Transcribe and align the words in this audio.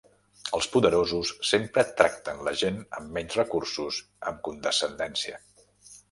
Els 0.57 0.67
poderosos 0.75 1.31
sempre 1.49 1.83
tracten 1.99 2.41
la 2.47 2.53
gent 2.61 2.79
amb 2.99 3.13
menys 3.17 3.37
recursos 3.41 3.99
amb 4.31 4.41
condescendència. 4.49 5.39